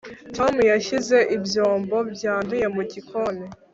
[0.35, 3.45] tom yashyize ibyombo byanduye mu gikoni